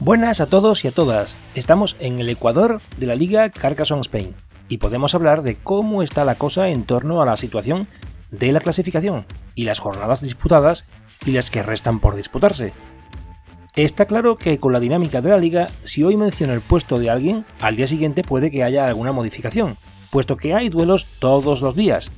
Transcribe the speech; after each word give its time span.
Buenas 0.00 0.40
a 0.40 0.46
todos 0.46 0.84
y 0.84 0.88
a 0.88 0.92
todas. 0.92 1.36
Estamos 1.54 1.96
en 2.00 2.20
el 2.20 2.28
Ecuador 2.30 2.80
de 2.96 3.06
la 3.06 3.14
Liga 3.14 3.50
Carcassonne 3.50 4.00
Spain 4.00 4.34
y 4.68 4.78
podemos 4.78 5.14
hablar 5.14 5.42
de 5.42 5.56
cómo 5.56 6.02
está 6.02 6.24
la 6.24 6.36
cosa 6.36 6.68
en 6.68 6.84
torno 6.84 7.22
a 7.22 7.26
la 7.26 7.36
situación 7.36 7.86
de 8.30 8.52
la 8.52 8.60
clasificación 8.60 9.26
y 9.54 9.64
las 9.64 9.78
jornadas 9.78 10.20
disputadas 10.20 10.86
y 11.26 11.32
las 11.32 11.50
que 11.50 11.62
restan 11.62 12.00
por 12.00 12.16
disputarse. 12.16 12.72
Está 13.76 14.06
claro 14.06 14.36
que 14.36 14.58
con 14.58 14.72
la 14.72 14.80
dinámica 14.80 15.20
de 15.20 15.30
la 15.30 15.38
liga, 15.38 15.68
si 15.84 16.02
hoy 16.02 16.16
menciono 16.16 16.52
el 16.52 16.60
puesto 16.60 16.98
de 16.98 17.10
alguien, 17.10 17.44
al 17.60 17.76
día 17.76 17.86
siguiente 17.86 18.22
puede 18.22 18.50
que 18.50 18.64
haya 18.64 18.86
alguna 18.86 19.12
modificación, 19.12 19.76
puesto 20.10 20.36
que 20.36 20.54
hay 20.54 20.68
duelos 20.68 21.06
todos 21.18 21.62
los 21.62 21.76
días. 21.76 22.10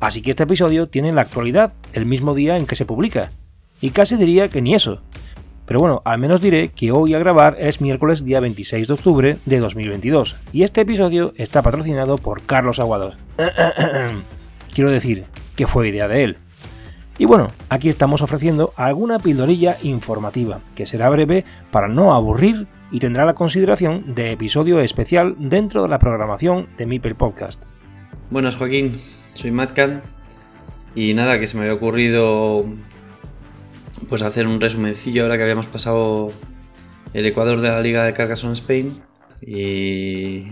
Así 0.00 0.22
que 0.22 0.30
este 0.30 0.44
episodio 0.44 0.88
tiene 0.88 1.12
la 1.12 1.22
actualidad 1.22 1.74
el 1.92 2.06
mismo 2.06 2.34
día 2.34 2.56
en 2.56 2.66
que 2.66 2.76
se 2.76 2.86
publica. 2.86 3.30
Y 3.80 3.90
casi 3.90 4.16
diría 4.16 4.48
que 4.48 4.62
ni 4.62 4.74
eso, 4.74 5.02
pero 5.66 5.80
bueno, 5.80 6.02
al 6.04 6.18
menos 6.18 6.42
diré 6.42 6.68
que 6.68 6.92
hoy 6.92 7.14
a 7.14 7.18
grabar 7.18 7.56
es 7.58 7.80
miércoles 7.80 8.24
día 8.24 8.40
26 8.40 8.86
de 8.86 8.94
octubre 8.94 9.36
de 9.46 9.60
2022 9.60 10.36
y 10.52 10.62
este 10.62 10.82
episodio 10.82 11.32
está 11.36 11.62
patrocinado 11.62 12.16
por 12.16 12.42
Carlos 12.42 12.80
Aguados. 12.80 13.16
Quiero 14.74 14.90
decir 14.90 15.24
que 15.56 15.66
fue 15.66 15.88
idea 15.88 16.06
de 16.06 16.24
él. 16.24 16.36
Y 17.16 17.26
bueno, 17.26 17.52
aquí 17.68 17.88
estamos 17.88 18.22
ofreciendo 18.22 18.72
alguna 18.76 19.20
pildorilla 19.20 19.76
informativa, 19.84 20.62
que 20.74 20.84
será 20.84 21.08
breve 21.10 21.44
para 21.70 21.86
no 21.86 22.12
aburrir 22.12 22.66
y 22.90 22.98
tendrá 22.98 23.24
la 23.24 23.34
consideración 23.34 24.14
de 24.16 24.32
episodio 24.32 24.80
especial 24.80 25.36
dentro 25.38 25.84
de 25.84 25.88
la 25.88 26.00
programación 26.00 26.68
de 26.76 26.86
Mipel 26.86 27.14
Podcast. 27.14 27.62
Buenas 28.30 28.56
Joaquín, 28.56 29.00
soy 29.34 29.52
Matcan 29.52 30.02
y 30.96 31.14
nada, 31.14 31.38
que 31.38 31.46
se 31.46 31.56
me 31.56 31.62
había 31.62 31.74
ocurrido 31.74 32.66
pues 34.08 34.22
hacer 34.22 34.48
un 34.48 34.60
resumencillo 34.60 35.22
ahora 35.22 35.36
que 35.36 35.44
habíamos 35.44 35.68
pasado 35.68 36.30
el 37.12 37.26
Ecuador 37.26 37.60
de 37.60 37.68
la 37.68 37.80
Liga 37.80 38.04
de 38.04 38.12
Carcassonne 38.12 38.54
Spain. 38.54 39.00
Y 39.46 40.46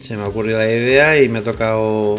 se 0.00 0.16
me 0.16 0.24
ha 0.24 0.26
ocurrido 0.26 0.58
la 0.58 0.66
idea 0.66 1.22
y 1.22 1.28
me 1.28 1.38
ha 1.38 1.44
tocado 1.44 2.16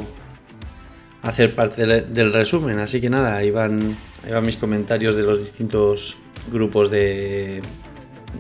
hacer 1.28 1.56
parte 1.56 1.86
del 1.86 2.32
resumen, 2.32 2.80
así 2.80 3.02
que 3.02 3.10
nada, 3.10 3.36
ahí 3.36 3.52
van, 3.52 3.98
mis 4.44 4.56
comentarios 4.56 5.16
de 5.18 5.24
los 5.24 5.40
distintos 5.40 6.16
grupos 6.50 6.90
de, 6.90 7.62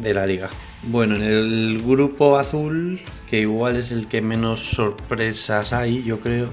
de 0.02 0.14
la 0.14 0.26
liga. 0.26 0.50
Bueno, 0.84 1.18
en 1.18 1.24
el 1.24 1.82
grupo 1.86 2.38
azul, 2.38 3.02
que 3.30 3.42
igual 3.42 3.76
es 3.76 3.92
el 3.92 4.08
que 4.08 4.22
menos 4.22 4.62
sorpresas 4.62 5.74
hay, 5.74 6.02
yo 6.04 6.22
creo, 6.22 6.50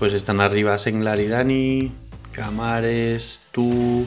pues 0.00 0.12
están 0.12 0.40
arriba 0.40 0.76
Senglar 0.76 1.20
y 1.20 1.28
Dani, 1.28 1.92
Camares, 2.32 3.46
tú, 3.52 4.04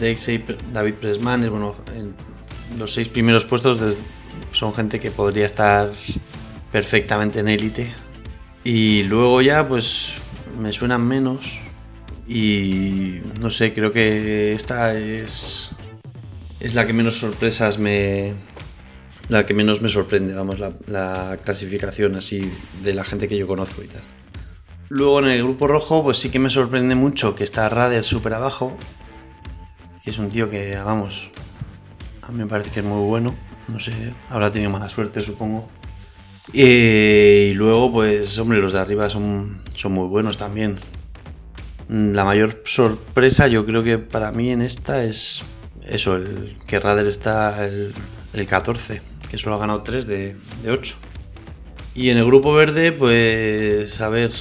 Dexey, 0.00 0.44
David 0.72 0.94
Presman, 0.94 1.48
bueno, 1.48 1.76
en 1.94 2.12
los 2.76 2.92
seis 2.92 3.08
primeros 3.08 3.44
puestos 3.44 3.78
son 4.50 4.74
gente 4.74 4.98
que 4.98 5.12
podría 5.12 5.46
estar 5.46 5.92
perfectamente 6.72 7.38
en 7.38 7.46
élite. 7.46 7.94
Y 8.64 9.04
luego 9.04 9.42
ya, 9.42 9.66
pues 9.66 10.21
me 10.58 10.72
suenan 10.72 11.06
menos. 11.06 11.58
Y 12.26 13.20
no 13.40 13.50
sé, 13.50 13.74
creo 13.74 13.92
que 13.92 14.54
esta 14.54 14.98
es, 14.98 15.74
es 16.60 16.74
la 16.74 16.86
que 16.86 16.92
menos 16.92 17.18
sorpresas 17.18 17.78
me. 17.78 18.34
La 19.28 19.46
que 19.46 19.54
menos 19.54 19.80
me 19.82 19.88
sorprende, 19.88 20.34
vamos, 20.34 20.58
la, 20.58 20.74
la 20.86 21.38
clasificación 21.42 22.16
así 22.16 22.52
de 22.82 22.92
la 22.92 23.04
gente 23.04 23.28
que 23.28 23.38
yo 23.38 23.46
conozco 23.46 23.82
y 23.82 23.86
tal. 23.86 24.02
Luego 24.88 25.20
en 25.20 25.28
el 25.28 25.42
grupo 25.42 25.68
rojo, 25.68 26.02
pues 26.02 26.18
sí 26.18 26.30
que 26.30 26.38
me 26.38 26.50
sorprende 26.50 26.94
mucho 26.94 27.34
que 27.34 27.44
está 27.44 27.68
Rader 27.68 28.04
súper 28.04 28.34
abajo, 28.34 28.76
que 30.04 30.10
es 30.10 30.18
un 30.18 30.28
tío 30.28 30.50
que, 30.50 30.76
vamos, 30.76 31.30
a 32.20 32.30
mí 32.30 32.38
me 32.38 32.46
parece 32.46 32.70
que 32.70 32.80
es 32.80 32.86
muy 32.86 33.02
bueno. 33.06 33.34
No 33.68 33.80
sé, 33.80 33.92
habrá 34.28 34.50
tenido 34.50 34.70
mala 34.70 34.90
suerte, 34.90 35.22
supongo. 35.22 35.68
Y, 36.52 37.54
luego, 37.54 37.92
pues, 37.92 38.38
hombre, 38.38 38.60
los 38.60 38.72
de 38.72 38.78
arriba 38.78 39.08
son, 39.08 39.62
son 39.74 39.92
muy 39.92 40.06
buenos 40.08 40.36
también. 40.36 40.78
La 41.88 42.24
mayor 42.24 42.62
sorpresa, 42.64 43.48
yo 43.48 43.66
creo 43.66 43.82
que 43.82 43.98
para 43.98 44.32
mí 44.32 44.50
en 44.50 44.62
esta 44.62 45.04
es 45.04 45.44
eso, 45.86 46.16
el 46.16 46.56
que 46.66 46.78
Rader 46.78 47.06
está 47.06 47.66
el, 47.66 47.92
14, 48.46 49.02
que 49.30 49.38
solo 49.38 49.56
ha 49.56 49.58
ganado 49.58 49.82
3 49.82 50.06
de, 50.06 50.36
de 50.62 50.70
8. 50.70 50.96
Y 51.94 52.10
en 52.10 52.18
el 52.18 52.24
grupo 52.24 52.52
verde, 52.52 52.92
pues, 52.92 54.00
a 54.00 54.08
ver, 54.08 54.32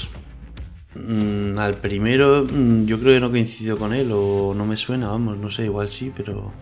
Mm, 0.94 1.58
al 1.58 1.76
primero 1.76 2.44
mm, 2.44 2.86
yo 2.86 3.00
creo 3.00 3.14
que 3.14 3.20
no 3.22 3.30
coincido 3.30 3.78
con 3.78 3.94
él 3.94 4.10
o 4.14 4.54
no 4.54 4.66
me 4.66 4.76
suena, 4.76 5.08
vamos, 5.08 5.38
no 5.38 5.50
sé, 5.50 5.66
igual 5.66 5.88
sí, 5.88 6.12
pero 6.16 6.54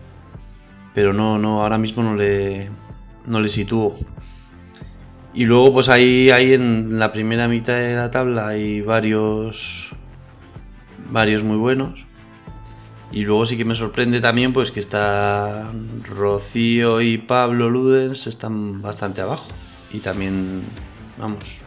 pero 0.94 1.12
no, 1.12 1.36
no, 1.38 1.62
ahora 1.62 1.78
mismo 1.78 2.02
no 2.02 2.14
le 2.14 2.68
no 3.26 3.40
le 3.40 3.48
sitúo. 3.48 3.96
Y 5.32 5.44
luego 5.44 5.72
pues 5.72 5.88
ahí, 5.88 6.30
ahí 6.30 6.52
en 6.52 6.98
la 6.98 7.12
primera 7.12 7.46
mitad 7.46 7.74
de 7.74 7.94
la 7.94 8.10
tabla 8.10 8.48
hay 8.48 8.80
varios 8.80 9.94
varios 11.10 11.42
muy 11.42 11.56
buenos. 11.56 12.06
Y 13.12 13.22
luego 13.22 13.44
sí 13.44 13.56
que 13.56 13.64
me 13.64 13.74
sorprende 13.74 14.20
también 14.20 14.52
pues 14.52 14.70
que 14.70 14.80
está 14.80 15.70
Rocío 16.04 17.00
y 17.00 17.18
Pablo 17.18 17.68
Ludens 17.68 18.26
están 18.26 18.82
bastante 18.82 19.20
abajo. 19.20 19.48
Y 19.92 19.98
también, 19.98 20.62
vamos, 21.18 21.60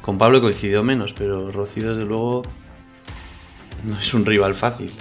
con 0.00 0.18
Pablo 0.18 0.38
he 0.38 0.40
coincidido 0.40 0.84
menos, 0.84 1.12
pero 1.12 1.50
Rocío 1.50 1.90
desde 1.90 2.04
luego 2.04 2.42
no 3.82 3.98
es 3.98 4.14
un 4.14 4.24
rival 4.24 4.54
fácil. 4.54 4.92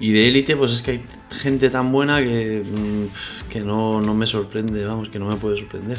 Y 0.00 0.12
de 0.12 0.28
élite, 0.28 0.56
pues 0.56 0.72
es 0.72 0.82
que 0.82 0.92
hay 0.92 1.04
gente 1.30 1.68
tan 1.68 1.92
buena 1.92 2.22
que, 2.22 2.64
mm, 2.64 3.48
que 3.50 3.60
no, 3.60 4.00
me 4.00 4.26
sorprende, 4.26 4.84
vamos, 4.86 5.10
que 5.10 5.18
no 5.18 5.28
me 5.28 5.36
puede 5.36 5.58
sorprender. 5.58 5.98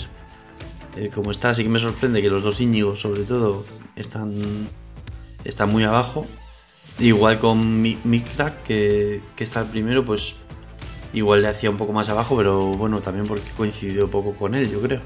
Eh, 0.95 1.09
como 1.13 1.31
está, 1.31 1.53
sí 1.53 1.63
que 1.63 1.69
me 1.69 1.79
sorprende 1.79 2.21
que 2.21 2.29
los 2.29 2.43
dos 2.43 2.61
Íñigos, 2.61 3.01
sobre 3.01 3.23
todo, 3.23 3.65
están, 3.95 4.69
están 5.43 5.71
muy 5.71 5.83
abajo. 5.83 6.25
Igual 6.99 7.39
con 7.39 7.81
Mikrak, 7.81 8.63
que, 8.63 9.21
que 9.35 9.43
está 9.43 9.61
el 9.61 9.67
primero, 9.67 10.05
pues 10.05 10.35
igual 11.13 11.41
le 11.41 11.47
hacía 11.47 11.69
un 11.69 11.77
poco 11.77 11.93
más 11.93 12.09
abajo, 12.09 12.37
pero 12.37 12.67
bueno, 12.67 13.01
también 13.01 13.27
porque 13.27 13.49
coincidió 13.57 14.09
poco 14.09 14.33
con 14.33 14.53
él, 14.53 14.69
yo 14.69 14.79
creo 14.81 15.01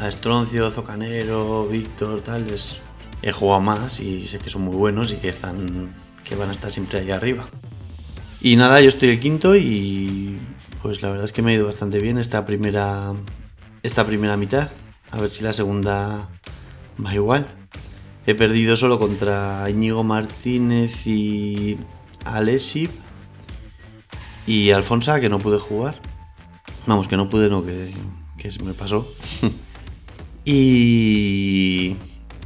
a 0.00 0.08
Estroncio, 0.08 0.70
Zocanero, 0.70 1.66
Víctor, 1.66 2.22
tal, 2.22 2.46
les 2.46 2.78
he 3.22 3.32
jugado 3.32 3.60
más 3.60 4.00
y 4.00 4.26
sé 4.26 4.38
que 4.38 4.50
son 4.50 4.62
muy 4.62 4.76
buenos 4.76 5.12
y 5.12 5.16
que 5.16 5.28
están 5.28 5.94
que 6.24 6.36
van 6.36 6.48
a 6.48 6.52
estar 6.52 6.70
siempre 6.70 7.00
ahí 7.00 7.10
arriba. 7.10 7.48
Y 8.40 8.56
nada, 8.56 8.80
yo 8.80 8.88
estoy 8.88 9.10
el 9.10 9.20
quinto 9.20 9.56
y 9.56 10.40
pues 10.82 11.02
la 11.02 11.10
verdad 11.10 11.24
es 11.24 11.32
que 11.32 11.42
me 11.42 11.52
ha 11.52 11.54
ido 11.54 11.66
bastante 11.66 12.00
bien 12.00 12.18
esta 12.18 12.46
primera 12.46 13.14
esta 13.82 14.06
primera 14.06 14.36
mitad. 14.36 14.70
A 15.14 15.20
ver 15.20 15.30
si 15.30 15.44
la 15.44 15.52
segunda 15.52 16.28
va 17.04 17.14
igual. 17.14 17.46
He 18.26 18.34
perdido 18.34 18.76
solo 18.76 18.98
contra 18.98 19.64
Íñigo 19.70 20.02
Martínez 20.02 21.06
y 21.06 21.78
Alessi 22.24 22.88
y 24.44 24.72
Alfonso 24.72 25.14
que 25.20 25.28
no 25.28 25.38
pude 25.38 25.58
jugar. 25.58 26.00
Vamos, 26.86 27.06
que 27.06 27.16
no 27.16 27.28
pude, 27.28 27.48
no, 27.48 27.64
que, 27.64 28.50
se 28.50 28.62
me 28.62 28.74
pasó. 28.74 29.06
Y, 30.46 31.96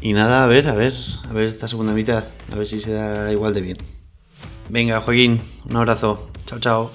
y 0.00 0.12
nada, 0.12 0.45
a 0.45 0.47
ver, 0.47 0.69
a 0.69 0.75
ver, 0.75 0.95
a 1.29 1.33
ver 1.33 1.47
esta 1.47 1.67
segunda 1.67 1.93
mitad, 1.93 2.27
a 2.53 2.55
ver 2.55 2.65
si 2.65 2.79
se 2.79 2.93
da 2.93 3.33
igual 3.33 3.55
de 3.55 3.61
bien. 3.61 3.77
Venga, 4.69 5.00
Joaquín, 5.00 5.41
un 5.69 5.77
abrazo. 5.77 6.31
Chao, 6.47 6.61
chao. 6.61 6.91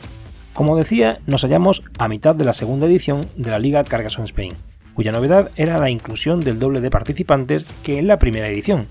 Como 0.54 0.78
decía, 0.78 1.20
nos 1.28 1.42
hallamos 1.42 1.84
a 1.98 2.08
mitad 2.08 2.36
de 2.36 2.46
la 2.46 2.54
segunda 2.54 2.88
edición 2.88 3.28
de 3.36 3.52
la 3.52 3.60
Liga 3.60 3.84
Carcassonne 3.84 4.28
Spain, 4.28 4.54
cuya 4.94 5.12
novedad 5.12 5.52
era 5.56 5.78
la 5.78 5.90
inclusión 5.90 6.40
del 6.40 6.60
doble 6.60 6.82
de 6.82 6.90
participantes 6.90 7.66
que 7.84 8.00
en 8.00 8.08
la 8.08 8.20
primera 8.20 8.48
edición, 8.48 8.88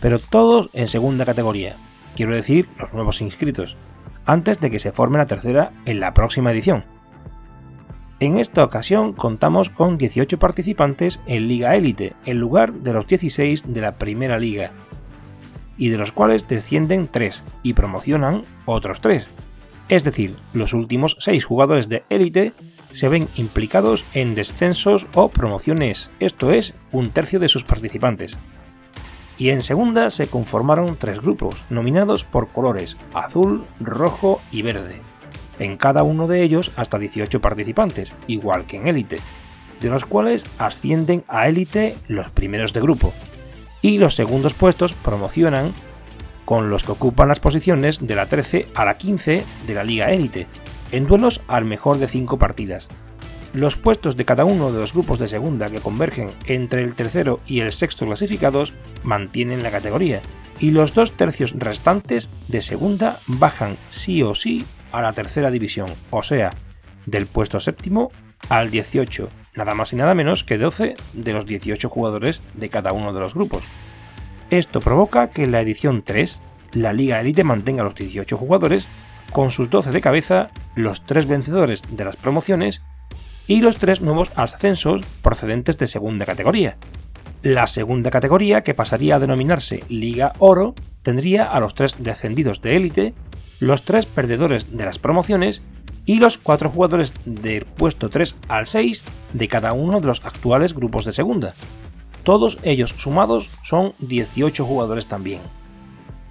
pero 0.00 0.18
todos 0.18 0.70
en 0.72 0.88
segunda 0.88 1.24
categoría, 1.24 1.76
quiero 2.14 2.34
decir 2.34 2.68
los 2.78 2.92
nuevos 2.92 3.20
inscritos, 3.20 3.76
antes 4.24 4.60
de 4.60 4.70
que 4.70 4.78
se 4.78 4.92
forme 4.92 5.18
la 5.18 5.26
tercera 5.26 5.72
en 5.84 6.00
la 6.00 6.14
próxima 6.14 6.52
edición. 6.52 6.84
En 8.18 8.38
esta 8.38 8.64
ocasión 8.64 9.12
contamos 9.12 9.68
con 9.68 9.98
18 9.98 10.38
participantes 10.38 11.20
en 11.26 11.48
Liga 11.48 11.76
Élite, 11.76 12.14
en 12.24 12.38
lugar 12.38 12.72
de 12.72 12.92
los 12.94 13.06
16 13.06 13.74
de 13.74 13.80
la 13.80 13.96
Primera 13.96 14.38
Liga, 14.38 14.72
y 15.76 15.90
de 15.90 15.98
los 15.98 16.12
cuales 16.12 16.48
descienden 16.48 17.08
3 17.10 17.44
y 17.62 17.74
promocionan 17.74 18.42
otros 18.64 19.02
3. 19.02 19.28
Es 19.88 20.04
decir, 20.04 20.34
los 20.54 20.72
últimos 20.72 21.16
6 21.20 21.44
jugadores 21.44 21.88
de 21.88 22.04
Élite 22.08 22.52
se 22.92 23.08
ven 23.08 23.28
implicados 23.36 24.04
en 24.14 24.34
descensos 24.34 25.06
o 25.14 25.28
promociones, 25.28 26.10
esto 26.20 26.52
es, 26.52 26.74
un 26.92 27.10
tercio 27.10 27.38
de 27.38 27.48
sus 27.48 27.64
participantes. 27.64 28.36
Y 29.38 29.50
en 29.50 29.62
segunda 29.62 30.10
se 30.10 30.28
conformaron 30.28 30.96
tres 30.96 31.20
grupos, 31.20 31.62
nominados 31.68 32.24
por 32.24 32.48
colores 32.48 32.96
azul, 33.12 33.66
rojo 33.80 34.40
y 34.50 34.62
verde 34.62 35.00
en 35.58 35.76
cada 35.76 36.02
uno 36.02 36.26
de 36.26 36.42
ellos 36.42 36.72
hasta 36.76 36.98
18 36.98 37.40
participantes, 37.40 38.12
igual 38.26 38.66
que 38.66 38.76
en 38.76 38.88
élite, 38.88 39.18
de 39.80 39.90
los 39.90 40.04
cuales 40.04 40.44
ascienden 40.58 41.24
a 41.28 41.48
élite 41.48 41.96
los 42.08 42.30
primeros 42.30 42.72
de 42.72 42.80
grupo, 42.80 43.12
y 43.82 43.98
los 43.98 44.14
segundos 44.14 44.54
puestos 44.54 44.94
promocionan 44.94 45.72
con 46.44 46.70
los 46.70 46.84
que 46.84 46.92
ocupan 46.92 47.28
las 47.28 47.40
posiciones 47.40 48.06
de 48.06 48.14
la 48.14 48.26
13 48.26 48.68
a 48.74 48.84
la 48.84 48.96
15 48.96 49.44
de 49.66 49.74
la 49.74 49.84
Liga 49.84 50.12
Élite, 50.12 50.46
en 50.92 51.06
duelos 51.06 51.42
al 51.48 51.64
mejor 51.64 51.98
de 51.98 52.08
5 52.08 52.38
partidas. 52.38 52.88
Los 53.52 53.76
puestos 53.76 54.16
de 54.16 54.24
cada 54.24 54.44
uno 54.44 54.72
de 54.72 54.80
los 54.80 54.92
grupos 54.92 55.18
de 55.18 55.28
segunda 55.28 55.70
que 55.70 55.80
convergen 55.80 56.32
entre 56.46 56.82
el 56.82 56.94
tercero 56.94 57.40
y 57.46 57.60
el 57.60 57.72
sexto 57.72 58.04
clasificados 58.06 58.72
mantienen 59.02 59.62
la 59.62 59.70
categoría, 59.70 60.20
y 60.58 60.70
los 60.70 60.94
dos 60.94 61.12
tercios 61.12 61.54
restantes 61.56 62.28
de 62.48 62.62
segunda 62.62 63.18
bajan 63.26 63.76
sí 63.88 64.22
o 64.22 64.34
sí 64.34 64.64
a 64.92 65.02
la 65.02 65.12
tercera 65.12 65.50
división, 65.50 65.88
o 66.10 66.22
sea, 66.22 66.50
del 67.06 67.26
puesto 67.26 67.60
séptimo 67.60 68.10
al 68.48 68.70
18, 68.70 69.28
nada 69.54 69.74
más 69.74 69.92
y 69.92 69.96
nada 69.96 70.14
menos 70.14 70.44
que 70.44 70.58
12 70.58 70.94
de 71.14 71.32
los 71.32 71.46
18 71.46 71.88
jugadores 71.88 72.40
de 72.54 72.68
cada 72.68 72.92
uno 72.92 73.12
de 73.12 73.20
los 73.20 73.34
grupos. 73.34 73.64
Esto 74.50 74.80
provoca 74.80 75.30
que 75.30 75.44
en 75.44 75.52
la 75.52 75.60
edición 75.60 76.02
3 76.02 76.40
la 76.72 76.92
Liga 76.92 77.20
Elite 77.20 77.44
mantenga 77.44 77.84
los 77.84 77.94
18 77.94 78.36
jugadores, 78.36 78.86
con 79.36 79.50
sus 79.50 79.68
12 79.68 79.90
de 79.90 80.00
cabeza, 80.00 80.48
los 80.76 81.04
3 81.04 81.28
vencedores 81.28 81.82
de 81.90 82.06
las 82.06 82.16
promociones 82.16 82.80
y 83.46 83.60
los 83.60 83.76
3 83.76 84.00
nuevos 84.00 84.32
ascensos 84.34 85.02
procedentes 85.20 85.76
de 85.76 85.86
segunda 85.86 86.24
categoría. 86.24 86.78
La 87.42 87.66
segunda 87.66 88.10
categoría, 88.10 88.62
que 88.62 88.72
pasaría 88.72 89.16
a 89.16 89.18
denominarse 89.18 89.84
Liga 89.90 90.32
Oro, 90.38 90.74
tendría 91.02 91.52
a 91.52 91.60
los 91.60 91.74
3 91.74 91.96
descendidos 91.98 92.62
de 92.62 92.76
élite, 92.76 93.12
los 93.60 93.82
3 93.82 94.06
perdedores 94.06 94.74
de 94.74 94.86
las 94.86 94.98
promociones 94.98 95.60
y 96.06 96.14
los 96.14 96.38
4 96.38 96.70
jugadores 96.70 97.12
del 97.26 97.66
puesto 97.66 98.08
3 98.08 98.36
al 98.48 98.66
6 98.66 99.04
de 99.34 99.48
cada 99.48 99.74
uno 99.74 100.00
de 100.00 100.06
los 100.06 100.24
actuales 100.24 100.72
grupos 100.72 101.04
de 101.04 101.12
segunda. 101.12 101.52
Todos 102.22 102.56
ellos 102.62 102.94
sumados 102.96 103.50
son 103.64 103.92
18 103.98 104.64
jugadores 104.64 105.08
también. 105.08 105.42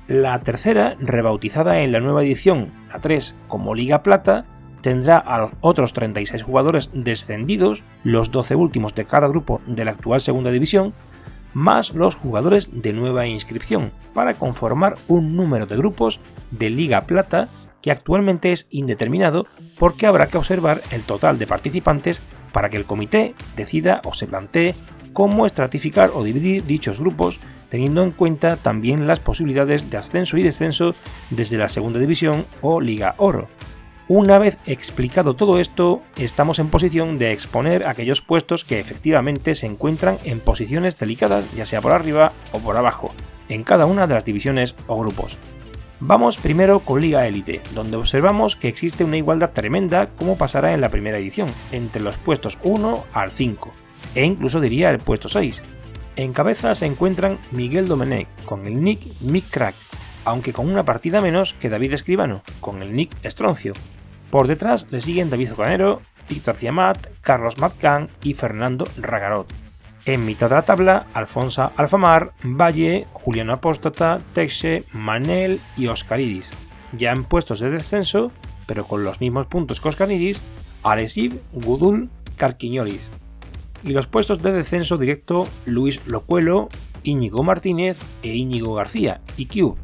La 0.07 0.40
tercera, 0.42 0.96
rebautizada 1.00 1.81
en 1.81 1.92
la 1.92 2.00
nueva 2.00 2.24
edición, 2.24 2.72
la 2.90 3.02
3, 3.02 3.34
como 3.48 3.74
Liga 3.74 4.04
Plata, 4.04 4.46
tendrá 4.81 5.18
a 5.18 5.40
los 5.40 5.52
otros 5.62 5.94
36 5.94 6.44
jugadores 6.44 6.92
descendidos, 6.94 7.84
los 8.04 8.30
12 8.30 8.54
últimos 8.54 8.94
de 8.94 9.06
cada 9.06 9.28
grupo 9.28 9.62
de 9.66 9.84
la 9.84 9.92
actual 9.92 10.22
segunda 10.22 10.52
división, 10.52 10.94
más 11.56 11.96
los 11.96 12.13
jugadores 12.13 12.69
de 12.72 12.94
nueva 12.94 13.25
inscripción, 13.25 13.92
para 14.13 14.36
conformar 14.36 14.96
un 15.07 15.36
número 15.36 15.66
de 15.66 15.78
grupos 15.78 16.19
de 16.51 16.69
Liga 16.69 17.01
Plata 17.06 17.48
que 17.81 17.90
actualmente 17.90 18.51
es 18.51 18.68
indeterminado 18.69 19.48
porque 19.80 20.06
habrá 20.06 20.28
que 20.28 20.38
observar 20.38 20.81
el 20.92 21.01
total 21.01 21.40
de 21.40 21.48
participantes 21.48 22.22
para 22.51 22.69
que 22.69 22.78
el 22.78 22.86
comité 22.86 23.34
decida 23.56 24.01
o 24.06 24.13
se 24.13 24.28
plantee 24.28 24.75
cómo 25.13 25.48
estratificar 25.48 26.12
o 26.13 26.24
dividir 26.24 26.63
dichos 26.63 27.00
grupos, 27.00 27.40
teniendo 27.69 28.03
en 28.03 28.12
cuenta 28.12 28.57
también 28.57 29.07
las 29.07 29.19
posibilidades 29.19 29.89
de 29.89 29.97
ascenso 29.97 30.38
y 30.38 30.44
descenso 30.44 30.95
desde 31.29 31.57
la 31.57 31.69
segunda 31.69 32.00
división 32.00 32.45
o 32.62 32.81
Liga 32.81 33.15
Oro. 33.17 33.47
Una 34.07 34.38
vez 34.38 34.59
explicado 34.67 35.35
todo 35.35 35.59
esto, 35.59 36.03
estamos 36.17 36.59
en 36.59 36.69
posición 36.69 37.17
de 37.17 37.31
exponer 37.31 37.88
aquellos 37.88 38.21
puestos 38.21 38.63
que 38.63 38.79
efectivamente 38.79 39.56
se 39.56 39.65
encuentran 39.65 40.19
en 40.23 40.39
posiciones 40.39 41.00
delicadas, 41.00 41.51
ya 41.56 41.65
sea 41.65 41.81
por 41.81 41.91
arriba 41.91 42.31
o 42.51 42.59
por 42.59 42.77
abajo, 42.77 43.13
en 43.50 43.63
cada 43.63 43.88
una 43.88 44.06
de 44.06 44.13
las 44.13 44.25
divisiones 44.25 44.75
o 44.85 45.00
grupos. 45.00 45.38
Vamos 46.00 46.38
primero 46.38 46.81
con 46.81 47.01
Liga 47.01 47.25
Élite, 47.25 47.62
donde 47.73 47.97
observamos 47.97 48.56
que 48.56 48.67
existe 48.67 49.03
una 49.03 49.17
igualdad 49.17 49.51
tremenda 49.51 50.09
como 50.17 50.38
pasará 50.38 50.73
en 50.73 50.81
la 50.81 50.89
primera 50.89 51.17
edición, 51.17 51.50
entre 51.71 52.03
los 52.03 52.17
puestos 52.17 52.59
1 52.63 53.06
al 53.13 53.31
5 53.31 53.85
e 54.13 54.23
incluso 54.23 54.59
diría 54.59 54.89
el 54.89 55.00
puesto 55.00 55.29
6. 55.29 55.62
En 56.17 56.31
cabeza 56.31 56.73
se 56.75 56.85
encuentran 56.85 57.39
Miguel 57.51 57.89
Domenech 57.89 58.29
con 58.45 58.65
el 58.67 58.81
nick 58.81 59.01
Mick 59.19 59.50
Crack, 59.50 59.75
aunque 60.23 60.53
con 60.53 60.69
una 60.69 60.85
partida 60.85 61.19
menos 61.19 61.56
que 61.59 61.69
David 61.69 61.94
Escribano, 61.94 62.41
con 62.62 62.81
el 62.81 62.95
nick 62.95 63.12
Estroncio. 63.23 63.73
Por 64.31 64.47
detrás 64.47 64.88
le 64.91 65.01
siguen 65.01 65.29
David 65.29 65.50
Zocanero, 65.50 66.01
Víctor 66.29 66.56
Ciamat, 66.56 67.07
Carlos 67.19 67.57
Matcan 67.57 68.09
y 68.23 68.33
Fernando 68.33 68.85
Ragarot. 68.97 69.53
En 70.06 70.25
mitad 70.25 70.50
de 70.50 70.56
la 70.56 70.62
tabla, 70.62 71.07
Alfonso 71.13 71.71
Alfamar, 71.75 72.31
Valle, 72.44 73.07
Juliano 73.12 73.51
Apóstata, 73.51 74.21
Texe, 74.33 74.85
Manel 74.94 75.59
y 75.75 75.88
Oscaridis. 75.88 76.45
Ya 76.97 77.12
en 77.12 77.25
puestos 77.25 77.59
de 77.59 77.71
descenso, 77.71 78.31
pero 78.67 78.85
con 78.85 79.03
los 79.03 79.19
mismos 79.19 79.47
puntos 79.47 79.81
que 79.81 79.89
Oscaridis, 79.89 80.39
Alesiv, 80.81 81.41
Gudul, 81.51 82.09
Carquiñolis 82.38 83.01
y 83.86 83.94
los 83.94 84.08
puestos 84.08 84.42
de 84.42 84.52
descenso 84.52 84.98
directo 84.98 85.48
Luis 85.66 86.02
Locuelo, 86.08 86.70
Íñigo 87.04 87.44
Martínez 87.44 88.00
e 88.24 88.36
Íñigo 88.36 88.74
García, 88.74 89.22
IQ. 89.38 89.76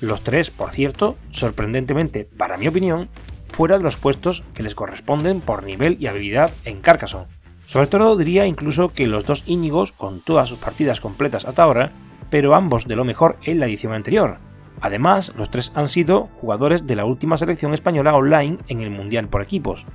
Los 0.00 0.22
tres, 0.22 0.50
por 0.50 0.72
cierto, 0.72 1.16
sorprendentemente, 1.30 2.24
para 2.24 2.56
mi 2.56 2.66
opinión, 2.66 3.08
fuera 3.48 3.78
de 3.78 3.84
los 3.84 3.96
puestos 3.96 4.42
que 4.54 4.62
les 4.62 4.74
corresponden 4.74 5.40
por 5.40 5.62
nivel 5.62 5.96
y 6.00 6.08
habilidad 6.08 6.50
en 6.64 6.80
Carcassonne. 6.80 7.28
Sobre 7.64 7.86
todo 7.86 8.16
diría 8.16 8.46
incluso 8.46 8.92
que 8.92 9.06
los 9.06 9.24
dos 9.24 9.44
Íñigos, 9.46 9.92
con 9.92 10.20
todas 10.20 10.48
sus 10.48 10.58
partidas 10.58 11.00
completas 11.00 11.44
hasta 11.44 11.62
ahora, 11.62 11.92
pero 12.30 12.54
ambos 12.54 12.88
de 12.88 12.96
lo 12.96 13.04
mejor 13.04 13.36
en 13.44 13.60
la 13.60 13.66
edición 13.66 13.92
anterior. 13.92 14.38
Además, 14.80 15.32
los 15.36 15.50
tres 15.50 15.72
han 15.74 15.88
sido 15.88 16.28
jugadores 16.40 16.86
de 16.86 16.96
la 16.96 17.04
última 17.04 17.36
selección 17.36 17.74
española 17.74 18.14
online 18.14 18.58
en 18.68 18.80
el 18.80 18.90
Mundial 18.90 19.28
por 19.28 19.42
equipos, 19.42 19.86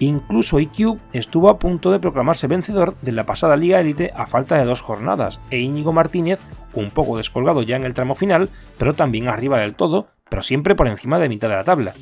Incluso 0.00 0.58
IQ 0.58 0.96
estuvo 1.12 1.50
a 1.50 1.58
punto 1.58 1.92
de 1.92 2.00
proclamarse 2.00 2.46
vencedor 2.46 2.96
de 3.02 3.12
la 3.12 3.26
pasada 3.26 3.54
Liga 3.54 3.80
Elite 3.80 4.12
a 4.16 4.26
falta 4.26 4.56
de 4.56 4.64
dos 4.64 4.80
jornadas, 4.80 5.40
e 5.50 5.58
Íñigo 5.58 5.92
Martínez, 5.92 6.40
un 6.72 6.90
poco 6.90 7.18
descolgado 7.18 7.60
ya 7.62 7.76
en 7.76 7.84
el 7.84 7.92
tramo 7.92 8.14
final, 8.14 8.48
pero 8.78 8.94
también 8.94 9.28
arriba 9.28 9.58
del 9.58 9.74
todo, 9.74 10.08
pero 10.30 10.40
siempre 10.40 10.74
por 10.74 10.88
encima 10.88 11.18
de 11.18 11.28
mitad 11.28 11.50
de 11.50 11.56
la 11.56 11.64
tabla. 11.64 11.92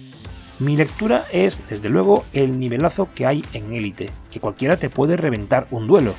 Mi 0.61 0.77
lectura 0.77 1.25
es, 1.33 1.61
desde 1.69 1.89
luego, 1.89 2.25
el 2.33 2.61
nivelazo 2.61 3.09
que 3.13 3.27
hay 3.27 3.45
en 3.53 3.75
élite, 3.75 4.11
que 4.31 4.39
cualquiera 4.39 4.77
te 4.77 4.91
puede 4.91 5.17
reventar 5.17 5.67
un 5.73 5.89
duelo. 5.89 6.15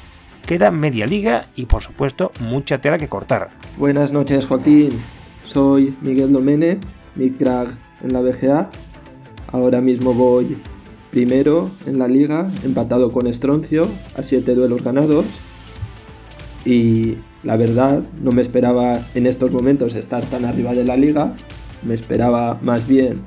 Queda 0.46 0.72
media 0.72 1.06
liga 1.06 1.48
y, 1.56 1.66
por 1.66 1.82
supuesto, 1.82 2.32
mucha 2.42 2.80
tela 2.80 2.98
que 2.98 3.08
cortar. 3.08 3.52
Buenas 3.78 4.12
noches, 4.12 4.46
Joaquín. 4.48 5.00
Soy 5.46 5.96
Miguel 6.02 6.34
Domene, 6.34 6.78
mi 7.16 7.30
crack 7.30 7.70
en 8.04 8.12
la 8.12 8.22
BGA. 8.22 8.70
Ahora 9.52 9.80
mismo 9.80 10.14
voy 10.14 10.58
primero 11.12 11.70
en 11.86 12.00
la 12.00 12.08
liga, 12.08 12.50
empatado 12.64 13.12
con 13.12 13.28
Estroncio, 13.28 13.88
a 14.16 14.24
7 14.24 14.56
duelos 14.56 14.84
ganados. 14.84 15.26
Y 16.66 17.18
la 17.44 17.58
verdad, 17.58 18.04
no 18.22 18.32
me 18.32 18.42
esperaba 18.42 19.06
en 19.16 19.26
estos 19.26 19.52
momentos 19.52 19.96
estar 19.96 20.24
tan 20.26 20.46
arriba 20.46 20.74
de 20.74 20.84
la 20.84 20.98
liga. 20.98 21.36
Me 21.84 21.94
esperaba 21.94 22.60
más 22.62 22.88
bien 22.88 23.22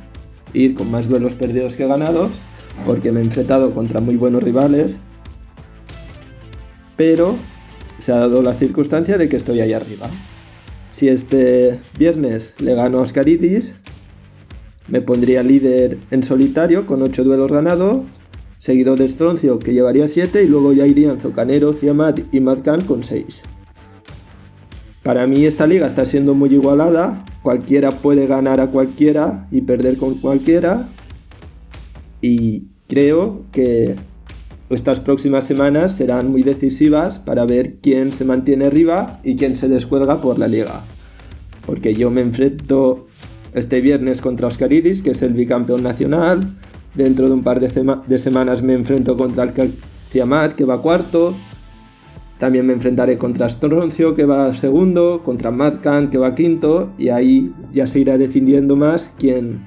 ir 0.53 0.75
con 0.75 0.91
más 0.91 1.09
duelos 1.09 1.35
perdidos 1.35 1.77
que 1.77 1.87
ganados, 1.87 2.31
porque 2.85 3.11
me 3.11 3.21
he 3.21 3.25
enfrentado 3.25 3.75
contra 3.75 4.01
muy 4.01 4.17
buenos 4.17 4.43
rivales. 4.43 4.99
Pero 6.97 7.37
se 7.99 8.13
ha 8.13 8.19
dado 8.19 8.43
la 8.43 8.55
circunstancia 8.55 9.17
de 9.17 9.29
que 9.29 9.37
estoy 9.37 9.61
ahí 9.61 9.73
arriba. 9.73 10.09
Si 10.91 11.09
este 11.09 11.81
viernes 11.99 12.53
le 12.59 12.75
gano 12.75 12.99
a 12.99 13.03
Oscaridis, 13.03 13.77
me 14.93 15.01
pondría 15.01 15.43
líder 15.43 15.97
en 16.11 16.23
solitario 16.23 16.85
con 16.85 17.01
8 17.01 17.25
duelos 17.25 17.51
ganados, 17.51 18.03
seguido 18.59 18.95
de 18.95 19.09
Stroncio 19.09 19.59
que 19.59 19.73
llevaría 19.73 20.07
7 20.07 20.45
y 20.45 20.47
luego 20.47 20.75
ya 20.75 20.87
irían 20.87 21.19
Zocanero, 21.19 21.73
Ciamat 21.73 22.21
y 22.31 22.41
Madcan 22.41 22.83
con 22.83 23.03
6. 23.03 23.43
Para 25.03 25.27
mí 25.27 25.47
esta 25.47 25.67
liga 25.67 25.87
está 25.87 26.05
siendo 26.05 26.35
muy 26.35 26.53
igualada, 26.53 27.25
cualquiera 27.43 27.91
puede 27.91 28.27
ganar 28.27 28.61
a 28.61 28.67
cualquiera 28.67 29.49
y 29.51 29.63
perder 29.63 29.97
con 29.97 30.17
cualquiera 30.17 30.87
y 32.21 32.65
creo 32.87 33.47
que 33.51 33.97
estas 34.69 35.01
próximas 35.01 35.47
semanas 35.47 35.97
serán 35.97 36.31
muy 36.31 36.43
decisivas 36.43 37.19
para 37.19 37.47
ver 37.47 37.77
quién 37.81 38.13
se 38.13 38.27
mantiene 38.27 38.67
arriba 38.67 39.21
y 39.25 39.37
quién 39.37 39.57
se 39.57 39.71
descuelga 39.71 40.21
por 40.21 40.39
la 40.39 40.49
liga. 40.49 40.85
Porque 41.65 41.95
yo 41.95 42.11
me 42.11 42.21
enfrento 42.21 43.07
este 43.55 43.81
viernes 43.81 44.21
contra 44.21 44.49
Oscaridis, 44.49 45.03
que 45.03 45.11
es 45.11 45.23
el 45.23 45.35
bicampeón 45.35 45.83
nacional. 45.83 46.57
Dentro 46.95 47.27
de 47.27 47.35
un 47.35 47.43
par 47.43 47.61
de, 47.61 48.19
semanas 48.19 48.63
me 48.63 48.75
enfrento 48.75 49.17
contra 49.17 49.45
el 49.45 49.75
Ciamat, 50.11 50.53
que 50.53 50.65
va 50.65 50.83
cuarto. 50.83 51.35
También 52.39 52.67
me 52.67 52.73
enfrentaré 52.73 53.19
contra 53.19 53.49
Stroncio, 53.49 54.15
que 54.15 54.25
va 54.25 54.53
segundo, 54.53 55.23
contra 55.23 55.51
Madcan, 55.51 56.11
que 56.11 56.19
va 56.19 56.35
quinto, 56.35 56.93
y 56.99 57.09
ahí 57.09 57.53
ya 57.73 57.87
se 57.87 58.01
irá 58.01 58.19
decidiendo 58.19 58.75
más 58.75 59.15
quién, 59.19 59.65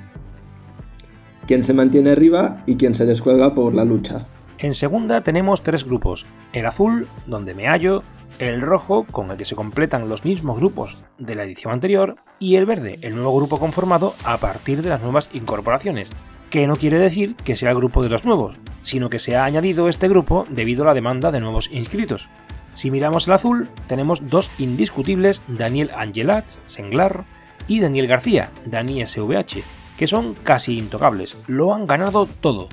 quién 1.48 1.64
se 1.64 1.74
mantiene 1.74 2.12
arriba 2.12 2.64
y 2.66 2.76
quién 2.76 2.94
se 2.94 3.06
descuelga 3.06 3.56
por 3.56 3.74
la 3.74 3.86
lucha. 3.86 4.28
En 4.58 4.74
segunda 4.74 5.22
tenemos 5.22 5.64
tres 5.64 5.86
grupos, 5.86 6.26
el 6.54 6.66
azul, 6.66 7.08
donde 7.28 7.56
me 7.56 7.68
hallo, 7.68 8.04
el 8.40 8.62
rojo, 8.62 9.06
con 9.06 9.32
el 9.32 9.38
que 9.38 9.46
se 9.46 9.56
completan 9.56 10.10
los 10.10 10.26
mismos 10.26 10.58
grupos 10.58 11.04
de 11.18 11.36
la 11.36 11.44
edición 11.44 11.74
anterior, 11.74 12.18
y 12.40 12.56
el 12.56 12.66
verde, 12.66 13.00
el 13.02 13.16
nuevo 13.16 13.36
grupo 13.36 13.60
conformado 13.60 14.14
a 14.24 14.38
partir 14.38 14.82
de 14.82 14.90
las 14.90 15.02
nuevas 15.02 15.30
incorporaciones, 15.34 16.10
que 16.50 16.68
no 16.68 16.76
quiere 16.76 17.00
decir 17.00 17.36
que 17.36 17.56
sea 17.56 17.72
el 17.72 17.78
grupo 17.78 18.04
de 18.04 18.10
los 18.10 18.26
nuevos, 18.26 18.58
sino 18.82 19.10
que 19.10 19.20
se 19.20 19.36
ha 19.36 19.46
añadido 19.46 19.90
este 19.90 20.08
grupo 20.08 20.46
debido 20.50 20.84
a 20.84 20.88
la 20.88 20.94
demanda 20.94 21.32
de 21.32 21.40
nuevos 21.40 21.70
inscritos. 21.72 22.30
Si 22.74 22.92
miramos 22.92 23.28
el 23.28 23.34
azul, 23.34 23.70
tenemos 23.88 24.30
dos 24.30 24.52
indiscutibles, 24.58 25.44
Daniel 25.48 25.92
Angelat, 25.96 26.46
Senglar, 26.66 27.26
y 27.68 27.80
Daniel 27.80 28.08
García, 28.08 28.52
Dani 28.66 29.06
SVH, 29.06 29.64
que 29.98 30.08
son 30.08 30.34
casi 30.34 30.78
intocables, 30.78 31.36
lo 31.48 31.74
han 31.74 31.88
ganado 31.88 32.28
todo, 32.28 32.68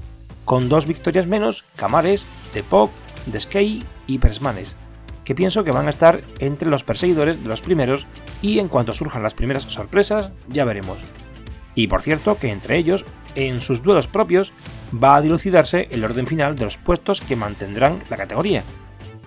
con 0.44 0.68
dos 0.68 0.86
victorias 0.86 1.26
menos, 1.26 1.64
Camares, 1.76 2.26
Depop, 2.52 2.90
Deskey 3.26 3.82
y 4.06 4.18
Persmanes, 4.18 4.76
que 5.24 5.34
pienso 5.34 5.64
que 5.64 5.72
van 5.72 5.86
a 5.86 5.90
estar 5.90 6.22
entre 6.38 6.68
los 6.68 6.84
perseguidores 6.84 7.42
de 7.42 7.48
los 7.48 7.62
primeros 7.62 8.06
y 8.40 8.58
en 8.58 8.68
cuanto 8.68 8.92
surjan 8.92 9.22
las 9.22 9.34
primeras 9.34 9.64
sorpresas 9.64 10.32
ya 10.48 10.64
veremos. 10.64 10.98
Y 11.74 11.86
por 11.86 12.02
cierto 12.02 12.38
que 12.38 12.50
entre 12.50 12.76
ellos, 12.78 13.04
en 13.34 13.60
sus 13.60 13.82
duelos 13.82 14.06
propios, 14.06 14.52
va 14.92 15.16
a 15.16 15.22
dilucidarse 15.22 15.88
el 15.90 16.04
orden 16.04 16.26
final 16.26 16.56
de 16.56 16.64
los 16.64 16.76
puestos 16.76 17.20
que 17.20 17.36
mantendrán 17.36 18.02
la 18.10 18.16
categoría, 18.16 18.62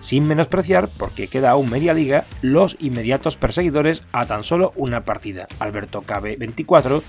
sin 0.00 0.26
menospreciar, 0.26 0.88
porque 0.98 1.28
queda 1.28 1.50
aún 1.50 1.70
media 1.70 1.94
liga, 1.94 2.24
los 2.42 2.76
inmediatos 2.80 3.36
perseguidores 3.36 4.02
a 4.12 4.26
tan 4.26 4.44
solo 4.44 4.72
una 4.76 5.04
partida, 5.04 5.46
Alberto 5.58 6.02
KB 6.02 6.38
24, 6.38 7.02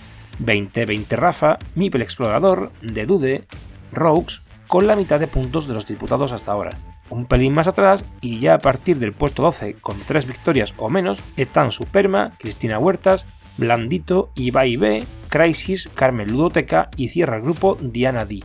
20-20 0.44 1.08
Rafa, 1.16 1.58
Mipel 1.76 2.02
Explorador, 2.02 2.72
De 2.82 3.06
Dude, 3.06 3.44
Rogues, 3.92 4.42
con 4.68 4.88
la 4.88 4.96
mitad 4.96 5.20
de 5.20 5.28
puntos 5.28 5.68
de 5.68 5.74
los 5.74 5.88
disputados 5.88 6.32
hasta 6.32 6.52
ahora. 6.52 6.72
Un 7.10 7.26
pelín 7.26 7.54
más 7.54 7.68
atrás 7.68 8.04
y 8.22 8.40
ya 8.40 8.56
a 8.56 8.60
partir 8.60 9.00
del 9.00 9.14
puesto 9.14 9.44
12 9.44 9.76
con 9.76 9.98
3 10.00 10.28
victorias 10.28 10.74
o 10.78 10.90
menos 10.90 11.20
están 11.38 11.72
Superma, 11.72 12.34
Cristina 12.38 12.80
Huertas, 12.80 13.26
Blandito, 13.58 14.30
Ibai 14.36 14.78
B, 14.78 15.04
Crisis, 15.30 15.90
Carmen 15.94 16.32
Ludoteca 16.32 16.90
y 16.96 17.10
cierra 17.10 17.38
el 17.38 17.44
grupo 17.44 17.78
Diana 17.82 18.26
D. 18.26 18.44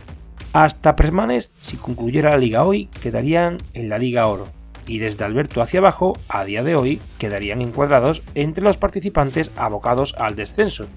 Hasta 0.53 0.95
Presmanes, 0.95 1.51
si 1.61 1.77
concluyera 1.77 2.31
la 2.31 2.37
liga 2.37 2.63
hoy, 2.63 2.85
quedarían 3.01 3.57
en 3.73 3.89
la 3.89 3.97
Liga 3.97 4.27
Oro. 4.27 4.47
Y 4.85 4.99
desde 4.99 5.23
Alberto 5.23 5.61
hacia 5.61 5.79
abajo, 5.79 6.13
a 6.27 6.43
día 6.43 6.63
de 6.63 6.75
hoy, 6.75 7.01
quedarían 7.17 7.61
encuadrados 7.61 8.21
entre 8.35 8.63
los 8.63 8.77
participantes 8.77 9.49
abocados 9.55 10.13
al 10.17 10.35
descenso, 10.35 10.87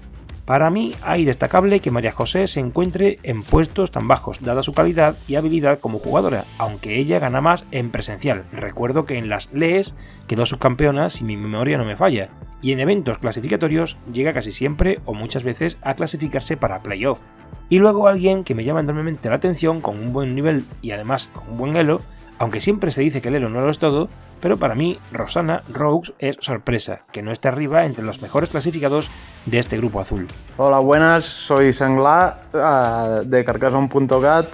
para 0.47 0.69
mí 0.69 0.95
hay 1.03 1.25
destacable 1.25 1.81
que 1.81 1.91
María 1.91 2.13
José 2.13 2.47
se 2.47 2.61
encuentre 2.61 3.19
en 3.23 3.43
puestos 3.43 3.91
tan 3.91 4.07
bajos, 4.07 4.41
dada 4.41 4.63
su 4.63 4.71
calidad 4.71 5.17
y 5.27 5.35
habilidad 5.35 5.77
como 5.81 5.99
jugadora, 5.99 6.45
aunque 6.57 6.95
ella 6.95 7.19
gana 7.19 7.41
más 7.41 7.65
en 7.71 7.91
presencial. 7.91 8.45
Recuerdo 8.53 9.05
que 9.05 9.17
en 9.17 9.27
las 9.27 9.51
LES 9.51 9.93
quedó 10.25 10.45
subcampeona 10.45 11.09
si 11.09 11.25
mi 11.25 11.35
memoria 11.35 11.77
no 11.77 11.83
me 11.83 11.97
falla, 11.97 12.29
y 12.61 12.71
en 12.71 12.79
eventos 12.79 13.17
clasificatorios 13.17 13.97
llega 14.13 14.31
casi 14.31 14.53
siempre 14.53 15.01
o 15.03 15.13
muchas 15.13 15.43
veces 15.43 15.77
a 15.81 15.95
clasificarse 15.95 16.55
para 16.55 16.81
playoff. 16.81 17.19
Y 17.67 17.79
luego 17.79 18.07
alguien 18.07 18.45
que 18.45 18.55
me 18.55 18.63
llama 18.63 18.79
enormemente 18.79 19.27
la 19.27 19.35
atención 19.35 19.81
con 19.81 19.99
un 19.99 20.13
buen 20.13 20.33
nivel 20.33 20.63
y 20.81 20.91
además 20.91 21.29
con 21.33 21.43
un 21.49 21.57
buen 21.57 21.75
elo, 21.75 21.99
aunque 22.39 22.61
siempre 22.61 22.91
se 22.91 23.01
dice 23.01 23.21
que 23.21 23.27
el 23.27 23.35
elo 23.35 23.49
no 23.49 23.59
lo 23.59 23.69
es 23.69 23.79
todo, 23.79 24.07
pero 24.41 24.57
para 24.57 24.75
mí 24.75 24.99
Rosana 25.11 25.63
Rogues 25.73 26.13
es 26.19 26.37
sorpresa, 26.39 27.01
que 27.11 27.21
no 27.21 27.31
esté 27.31 27.47
arriba 27.47 27.85
entre 27.85 28.03
los 28.03 28.21
mejores 28.21 28.49
clasificados 28.49 29.09
de 29.45 29.59
este 29.59 29.77
grupo 29.77 29.99
azul. 29.99 30.27
Hola, 30.57 30.79
buenas, 30.79 31.25
soy 31.25 31.73
Sangla 31.73 32.39
uh, 32.53 33.25
de 33.25 33.43
Carcassonne.cat 33.43 34.47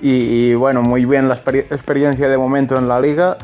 y, 0.00 0.10
y, 0.50 0.54
bueno, 0.54 0.82
muy 0.82 1.04
bien 1.04 1.28
la 1.28 1.34
experiencia 1.34 2.28
de 2.28 2.38
momento 2.38 2.78
en 2.78 2.88
la 2.88 3.00
liga. 3.00 3.36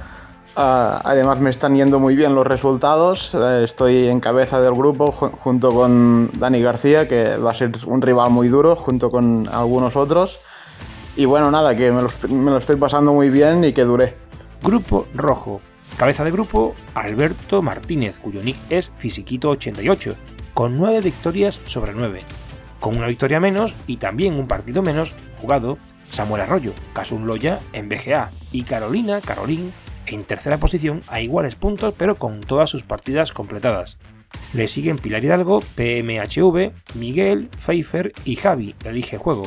Uh, 0.57 1.02
además 1.02 1.40
me 1.40 1.50
están 1.50 1.75
yendo 1.75 1.99
muy 1.99 2.14
bien 2.14 2.37
los 2.37 2.47
resultados. 2.47 3.35
Uh, 3.35 3.64
estoy 3.64 4.07
en 4.07 4.21
cabeza 4.21 4.61
del 4.61 4.75
grupo 4.75 5.11
junto 5.11 5.73
con 5.75 6.31
Dani 6.38 6.62
García, 6.62 7.09
que 7.09 7.37
va 7.38 7.50
a 7.50 7.54
ser 7.54 7.73
un 7.87 8.00
rival 8.00 8.31
muy 8.31 8.47
duro, 8.49 8.76
junto 8.76 9.11
con 9.11 9.49
algunos 9.50 9.97
otros. 9.97 10.38
Y 11.16 11.25
bueno, 11.25 11.50
nada, 11.50 11.75
que 11.75 11.90
me 11.90 12.02
lo, 12.02 12.09
me 12.28 12.50
lo 12.52 12.59
estoy 12.59 12.76
pasando 12.76 13.12
muy 13.12 13.31
bien 13.31 13.64
y 13.64 13.73
que 13.73 13.85
dure. 13.85 14.24
Grupo 14.64 15.06
Rojo. 15.14 15.61
Cabeza 15.99 16.25
de 16.25 16.30
grupo, 16.30 16.75
Alberto 16.94 17.61
Martínez, 17.61 18.18
cuyo 18.18 18.42
nick 18.42 18.56
es 18.71 18.90
Fisiquito88, 18.99 20.16
con 20.54 20.78
9 20.78 21.02
victorias 21.02 21.61
sobre 21.66 21.92
9. 21.92 22.23
Con 22.80 22.97
una 22.97 23.06
victoria 23.06 23.40
menos 23.40 23.75
y 23.87 23.99
también 23.99 24.37
un 24.37 24.49
partido 24.49 24.80
menos 24.80 25.12
jugado, 25.38 25.76
Samuel 26.09 26.40
Arroyo, 26.40 26.73
Casun 26.94 27.26
Loya 27.26 27.61
en 27.75 27.90
BGA 27.90 28.30
y 28.52 28.62
Carolina 28.62 29.21
Carolín 29.21 29.71
en 30.06 30.25
tercera 30.25 30.56
posición 30.56 31.02
a 31.09 31.21
iguales 31.21 31.56
puntos 31.56 31.92
pero 31.99 32.16
con 32.16 32.40
todas 32.40 32.71
sus 32.71 32.85
partidas 32.85 33.33
completadas. 33.33 33.99
Le 34.54 34.66
siguen 34.66 34.97
Pilar 34.97 35.23
Hidalgo, 35.23 35.61
PMHV, 35.61 36.73
Miguel, 36.94 37.49
Pfeiffer 37.49 38.12
y 38.25 38.37
Javi, 38.37 38.75
elige 38.85 39.18
juego, 39.18 39.47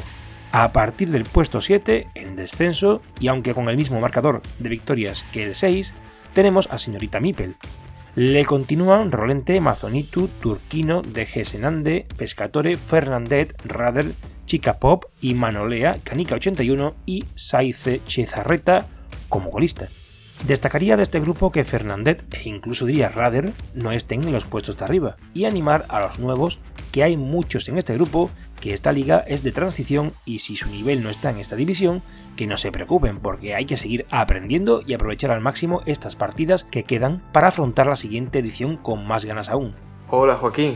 a 0.51 0.71
partir 0.71 1.11
del 1.11 1.23
puesto 1.23 1.61
7, 1.61 2.07
en 2.15 2.35
descenso, 2.35 3.01
y 3.19 3.27
aunque 3.27 3.53
con 3.53 3.69
el 3.69 3.77
mismo 3.77 3.99
marcador 3.99 4.41
de 4.59 4.69
victorias 4.69 5.23
que 5.31 5.43
el 5.43 5.55
6, 5.55 5.93
tenemos 6.33 6.67
a 6.71 6.77
señorita 6.77 7.19
Mipel. 7.19 7.55
Le 8.15 8.45
continúan 8.45 9.11
Rolente, 9.11 9.61
Mazonitu, 9.61 10.27
Turquino, 10.27 11.01
DG 11.03 11.45
Senande, 11.45 12.07
Pescatore, 12.17 12.75
Fernandet, 12.75 13.53
Rader, 13.63 14.11
Chica 14.47 14.79
Pop 14.79 15.05
y 15.21 15.35
Manolea, 15.35 15.97
Canica81 16.03 16.95
y 17.05 17.25
Saice 17.35 18.01
Chezarreta 18.07 18.87
como 19.29 19.51
golista. 19.51 19.87
Destacaría 20.45 20.97
de 20.97 21.03
este 21.03 21.19
grupo 21.19 21.51
que 21.51 21.63
Fernandet 21.63 22.23
e 22.33 22.47
incluso 22.47 22.85
diría 22.85 23.09
Rader 23.09 23.53
no 23.73 23.91
estén 23.91 24.23
en 24.23 24.31
los 24.31 24.45
puestos 24.45 24.77
de 24.77 24.85
arriba 24.85 25.17
y 25.33 25.45
animar 25.45 25.85
a 25.89 25.99
los 25.99 26.19
nuevos, 26.19 26.59
que 26.91 27.03
hay 27.03 27.17
muchos 27.17 27.67
en 27.69 27.77
este 27.77 27.93
grupo 27.93 28.31
que 28.59 28.73
esta 28.73 28.91
liga 28.91 29.23
es 29.27 29.43
de 29.43 29.51
transición 29.51 30.13
y 30.25 30.39
si 30.39 30.55
su 30.55 30.69
nivel 30.69 31.03
no 31.03 31.09
está 31.09 31.29
en 31.29 31.37
esta 31.37 31.55
división, 31.55 32.01
que 32.35 32.47
no 32.47 32.57
se 32.57 32.71
preocupen 32.71 33.19
porque 33.19 33.55
hay 33.55 33.65
que 33.65 33.77
seguir 33.77 34.05
aprendiendo 34.09 34.81
y 34.85 34.93
aprovechar 34.93 35.31
al 35.31 35.41
máximo 35.41 35.81
estas 35.85 36.15
partidas 36.15 36.63
que 36.63 36.83
quedan 36.83 37.23
para 37.31 37.49
afrontar 37.49 37.87
la 37.87 37.95
siguiente 37.95 38.39
edición 38.39 38.77
con 38.77 39.05
más 39.07 39.25
ganas 39.25 39.49
aún. 39.49 39.75
Hola 40.09 40.35
Joaquín, 40.35 40.75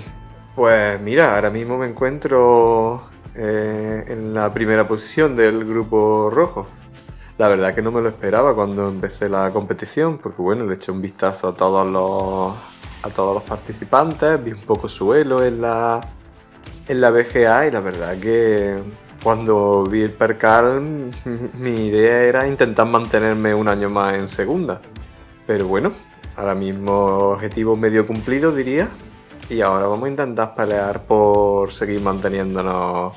pues 0.55 0.99
mira, 1.01 1.35
ahora 1.35 1.49
mismo 1.49 1.77
me 1.77 1.87
encuentro 1.87 3.03
eh, 3.35 4.05
en 4.07 4.33
la 4.33 4.53
primera 4.53 4.87
posición 4.87 5.35
del 5.35 5.63
grupo 5.65 6.29
rojo. 6.29 6.67
La 7.37 7.47
verdad 7.47 7.73
que 7.73 7.81
no 7.81 7.91
me 7.91 8.01
lo 8.01 8.09
esperaba 8.09 8.53
cuando 8.53 8.89
empecé 8.89 9.29
la 9.29 9.49
competición, 9.51 10.17
porque 10.17 10.41
bueno, 10.41 10.65
le 10.65 10.75
eché 10.75 10.91
un 10.91 11.01
vistazo 11.01 11.47
a 11.47 11.55
todos 11.55 11.87
los, 11.87 12.53
a 13.03 13.09
todos 13.13 13.33
los 13.33 13.43
participantes, 13.43 14.43
vi 14.43 14.51
un 14.51 14.61
poco 14.61 14.87
suelo 14.87 15.43
en 15.43 15.61
la, 15.61 16.01
en 16.91 16.99
la 16.99 17.09
BGA 17.09 17.67
y 17.67 17.71
la 17.71 17.79
verdad 17.79 18.17
que 18.17 18.83
cuando 19.23 19.85
vi 19.85 20.01
el 20.01 20.11
percal 20.11 21.11
mi, 21.57 21.87
idea 21.87 22.23
era 22.23 22.47
intentar 22.47 22.85
mantenerme 22.85 23.55
un 23.55 23.69
año 23.69 23.89
más 23.89 24.15
en 24.15 24.27
segunda. 24.27 24.81
Pero 25.47 25.67
bueno, 25.67 25.93
ahora 26.35 26.53
mismo 26.53 26.93
objetivo 27.31 27.77
medio 27.77 28.05
cumplido 28.05 28.51
diría. 28.51 28.89
Y 29.49 29.61
ahora 29.61 29.87
vamos 29.87 30.05
a 30.05 30.09
intentar 30.09 30.55
pelear 30.55 31.03
por 31.03 31.71
seguir 31.71 32.01
manteniéndonos 32.01 33.13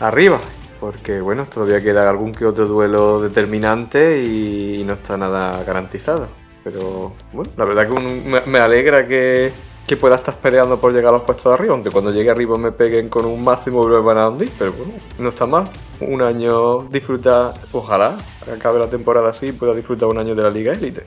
arriba. 0.00 0.40
Porque 0.80 1.20
bueno, 1.20 1.46
todavía 1.46 1.82
queda 1.82 2.08
algún 2.08 2.32
que 2.32 2.46
otro 2.46 2.66
duelo 2.66 3.20
determinante 3.20 4.22
y 4.22 4.82
no 4.86 4.94
está 4.94 5.18
nada 5.18 5.62
garantizado. 5.64 6.28
Pero 6.64 7.12
bueno, 7.32 7.50
la 7.56 7.64
verdad 7.64 7.88
que 7.88 8.42
me 8.46 8.58
alegra 8.58 9.06
que, 9.06 9.52
que 9.90 9.96
pueda 9.96 10.14
estar 10.14 10.36
peleando 10.36 10.80
por 10.80 10.92
llegar 10.92 11.12
a 11.12 11.16
los 11.16 11.22
puestos 11.22 11.46
de 11.46 11.54
arriba, 11.54 11.74
aunque 11.74 11.90
cuando 11.90 12.12
llegue 12.12 12.30
arriba 12.30 12.56
me 12.56 12.70
peguen 12.70 13.08
con 13.08 13.24
un 13.24 13.42
máximo 13.42 13.82
y 13.88 14.00
van 14.00 14.18
a 14.18 14.32
pero 14.56 14.72
bueno, 14.72 14.92
no 15.18 15.30
está 15.30 15.46
mal. 15.46 15.68
Un 15.98 16.22
año 16.22 16.84
disfruta, 16.84 17.52
ojalá 17.72 18.16
acabe 18.48 18.78
la 18.78 18.88
temporada 18.88 19.30
así 19.30 19.46
y 19.46 19.52
pueda 19.52 19.74
disfrutar 19.74 20.08
un 20.08 20.18
año 20.18 20.36
de 20.36 20.44
la 20.44 20.50
Liga 20.50 20.72
Élite. 20.72 21.06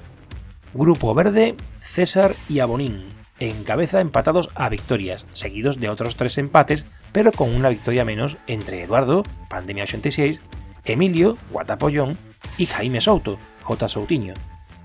Grupo 0.73 1.15
Verde, 1.15 1.55
César 1.79 2.35
y 2.49 2.59
Abonín, 2.59 3.07
en 3.39 3.63
cabeza 3.63 4.01
empatados 4.01 4.49
a 4.53 4.67
victorias, 4.67 5.27
seguidos 5.31 5.79
de 5.79 5.87
otros 5.87 6.17
tres 6.17 6.37
empates, 6.37 6.85
pero 7.13 7.31
con 7.31 7.55
una 7.55 7.69
victoria 7.69 8.03
menos 8.03 8.35
entre 8.47 8.83
Eduardo, 8.83 9.23
Pandemia 9.49 9.83
86, 9.83 10.41
Emilio, 10.83 11.37
Guatapollón 11.51 12.17
y 12.57 12.65
Jaime 12.65 12.99
Souto, 12.99 13.37
J. 13.61 13.87
Soutinho. 13.87 14.33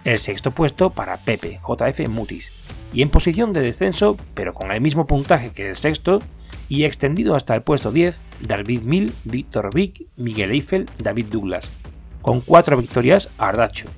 El 0.05 0.21
sexto 0.21 0.53
puesto 0.53 0.91
para 0.91 1.17
Pepe, 1.17 1.59
JF 1.67 2.09
Mutis 2.09 2.59
y 2.93 3.03
en 3.03 3.11
posición 3.11 3.53
de 3.53 3.61
descenso, 3.61 4.17
pero 4.35 4.55
con 4.55 4.71
el 4.73 4.81
mismo 4.81 5.07
puntaje 5.07 5.51
que 5.51 5.69
el 5.69 5.77
sexto, 5.77 6.21
y 6.69 6.85
extendido 6.85 7.35
hasta 7.35 7.55
el 7.55 7.63
puesto 7.63 7.93
10, 7.93 8.21
David 8.41 8.83
Mill, 8.83 9.13
Víctor 9.25 9.75
Vick, 9.75 10.07
Miguel 10.17 10.51
Eiffel, 10.51 10.89
David 10.99 11.27
Douglas, 11.27 11.71
con 12.23 12.41
4 12.41 12.77
victorias 12.77 13.31
Ardacho, 13.39 13.89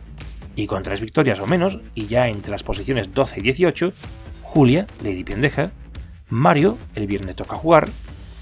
y 0.56 0.66
con 0.66 0.82
3 0.82 1.00
victorias 1.00 1.40
o 1.40 1.46
menos, 1.46 1.78
y 1.94 2.06
ya 2.06 2.28
entre 2.28 2.50
las 2.50 2.62
posiciones 2.62 3.12
12 3.14 3.40
y 3.40 3.42
18, 3.42 3.92
Julia, 4.42 4.86
Lady 5.02 5.24
Pendeja, 5.24 5.72
Mario, 6.28 6.78
el 6.94 7.06
viernes 7.06 7.36
toca 7.36 7.56
jugar, 7.56 7.88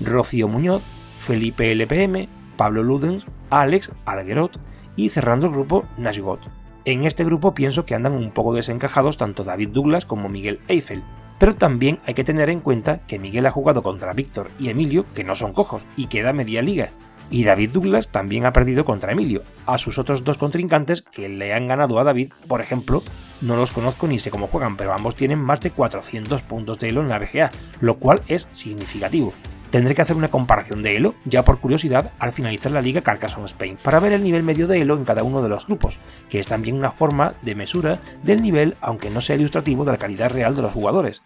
Rocío 0.00 0.48
Muñoz, 0.48 0.82
Felipe 1.20 1.72
LPM, 1.72 2.28
Pablo 2.56 2.82
Ludens, 2.82 3.24
Alex, 3.50 3.90
Alguerot 4.04 4.58
y 4.96 5.08
cerrando 5.08 5.46
el 5.46 5.52
grupo 5.52 5.86
Nashgot. 5.96 6.40
En 6.88 7.04
este 7.04 7.22
grupo 7.22 7.52
pienso 7.52 7.84
que 7.84 7.94
andan 7.94 8.14
un 8.14 8.30
poco 8.30 8.54
desencajados 8.54 9.18
tanto 9.18 9.44
David 9.44 9.68
Douglas 9.74 10.06
como 10.06 10.30
Miguel 10.30 10.60
Eiffel, 10.68 11.02
Pero 11.38 11.54
también 11.54 11.98
hay 12.06 12.14
que 12.14 12.24
tener 12.24 12.48
en 12.48 12.60
cuenta 12.60 13.00
que 13.06 13.18
Miguel 13.18 13.44
ha 13.44 13.50
jugado 13.50 13.82
contra 13.82 14.14
Víctor 14.14 14.50
y 14.58 14.70
Emilio, 14.70 15.04
que 15.14 15.22
no 15.22 15.36
son 15.36 15.52
cojos, 15.52 15.82
y 15.98 16.06
queda 16.06 16.32
media 16.32 16.62
liga. 16.62 16.88
Y 17.30 17.44
David 17.44 17.72
Douglas 17.72 18.08
también 18.08 18.46
ha 18.46 18.54
perdido 18.54 18.86
contra 18.86 19.12
Emilio. 19.12 19.42
A 19.66 19.76
sus 19.76 19.98
otros 19.98 20.24
dos 20.24 20.38
contrincantes 20.38 21.02
que 21.02 21.28
le 21.28 21.52
han 21.52 21.68
ganado 21.68 21.98
a 21.98 22.04
David, 22.04 22.32
por 22.48 22.62
ejemplo, 22.62 23.02
no 23.42 23.56
los 23.56 23.72
conozco 23.72 24.08
ni 24.08 24.18
sé 24.18 24.30
cómo 24.30 24.46
juegan, 24.46 24.78
pero 24.78 24.94
ambos 24.94 25.14
tienen 25.14 25.40
más 25.40 25.60
de 25.60 25.70
400 25.70 26.40
puntos 26.40 26.78
de 26.78 26.88
elo 26.88 27.02
en 27.02 27.10
la 27.10 27.18
BGA, 27.18 27.50
lo 27.80 27.98
cual 27.98 28.22
es 28.28 28.48
significativo. 28.54 29.34
Tendré 29.70 29.94
que 29.94 30.02
hacer 30.02 30.16
una 30.16 30.30
comparación 30.30 30.82
de 30.82 30.96
Elo, 30.96 31.14
ya 31.24 31.44
por 31.44 31.58
curiosidad, 31.58 32.12
al 32.18 32.32
finalizar 32.32 32.72
la 32.72 32.80
liga 32.80 33.02
Carcassonne 33.02 33.46
Spain, 33.46 33.78
para 33.82 34.00
ver 34.00 34.12
el 34.12 34.22
nivel 34.22 34.42
medio 34.42 34.66
de 34.66 34.80
Elo 34.80 34.96
en 34.96 35.04
cada 35.04 35.22
uno 35.22 35.42
de 35.42 35.50
los 35.50 35.66
grupos, 35.66 35.98
que 36.30 36.38
es 36.40 36.46
también 36.46 36.76
una 36.76 36.92
forma 36.92 37.34
de 37.42 37.54
mesura 37.54 38.00
del 38.22 38.40
nivel, 38.40 38.76
aunque 38.80 39.10
no 39.10 39.20
sea 39.20 39.36
ilustrativo 39.36 39.84
de 39.84 39.92
la 39.92 39.98
calidad 39.98 40.30
real 40.30 40.56
de 40.56 40.62
los 40.62 40.72
jugadores. 40.72 41.22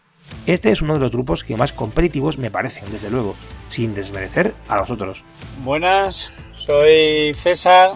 Este 0.46 0.72
es 0.72 0.82
uno 0.82 0.94
de 0.94 1.00
los 1.00 1.12
grupos 1.12 1.44
que 1.44 1.56
más 1.56 1.72
competitivos 1.72 2.38
me 2.38 2.50
parecen, 2.50 2.90
desde 2.90 3.10
luego, 3.10 3.36
sin 3.68 3.94
desmerecer 3.94 4.54
a 4.66 4.76
los 4.76 4.90
otros. 4.90 5.22
Buenas, 5.62 6.32
soy 6.56 7.34
César, 7.34 7.90